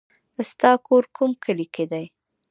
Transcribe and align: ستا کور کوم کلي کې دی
ستا 0.49 0.71
کور 0.85 1.03
کوم 1.15 1.31
کلي 1.43 1.67
کې 1.73 1.85
دی 1.91 2.05